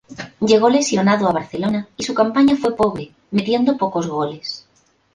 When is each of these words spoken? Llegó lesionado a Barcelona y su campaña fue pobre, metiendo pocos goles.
Llegó 0.39 0.67
lesionado 0.67 1.29
a 1.29 1.31
Barcelona 1.31 1.87
y 1.95 2.01
su 2.03 2.15
campaña 2.15 2.55
fue 2.55 2.75
pobre, 2.75 3.11
metiendo 3.29 3.77
pocos 3.77 4.07
goles. 4.07 4.65